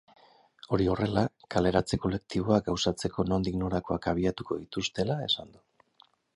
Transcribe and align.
Hori 0.77 0.87
horrela, 0.93 1.23
kaleratze 1.55 1.99
kolektiboa 2.07 2.59
gauzatzeko 2.71 3.27
nondik 3.29 3.61
norakoak 3.61 4.11
abiatuko 4.15 4.61
dituztela 4.65 5.23
esan 5.31 5.57
du. 5.57 5.67